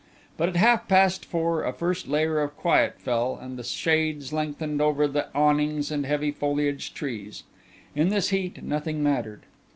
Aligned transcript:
But 0.35 0.49
at 0.49 0.55
half 0.55 0.87
past 0.87 1.25
four 1.25 1.63
a 1.63 1.71
first 1.71 2.07
layer 2.07 2.39
of 2.41 2.57
quiet 2.57 2.99
fell 2.99 3.37
and 3.39 3.55
the 3.55 3.63
shades 3.63 4.33
lengthened 4.33 4.81
under 4.81 5.07
the 5.07 5.27
awnings 5.35 5.91
and 5.91 6.07
heavy 6.07 6.31
foliaged 6.31 6.95
trees. 6.95 7.43
In 7.93 8.09
this 8.09 8.29
heat 8.29 8.63
nothing 8.63 9.03
mattered. 9.03 9.43